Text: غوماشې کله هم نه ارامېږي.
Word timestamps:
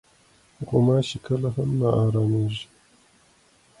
غوماشې 0.67 1.17
کله 1.25 1.47
هم 1.55 1.69
نه 1.79 1.89
ارامېږي. 2.03 2.65